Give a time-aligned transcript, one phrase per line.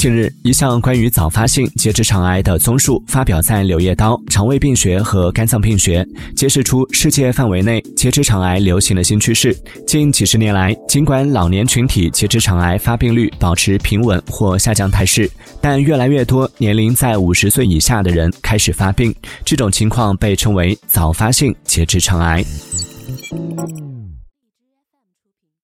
[0.00, 6.02] 近日一项关于早发性结直肠癌的综述发表在柳叶刀肠胃病学和肝脏病学
[6.34, 9.54] 揭示出世界范围内结直肠癌流行的新趋势。
[9.86, 19.14] 近几十年来尽管老年群体结直肠癌发病率保持平稳或下降态势但越来越多年龄在五十岁以下的人开始发病
[19.44, 22.42] 这种情况被称为早发性结直肠癌。